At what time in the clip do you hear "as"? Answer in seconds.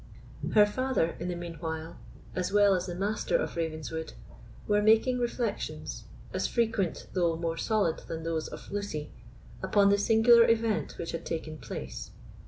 2.33-2.51, 2.73-2.87, 6.33-6.47